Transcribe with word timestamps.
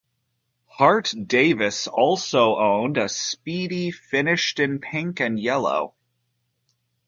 Hart-Davis 0.65 1.85
also 1.87 2.57
owned 2.57 2.97
a 2.97 3.07
Speedy, 3.07 3.91
finished 3.91 4.57
in 4.57 4.79
pink 4.79 5.19
and 5.19 5.39
yellow. 5.39 5.93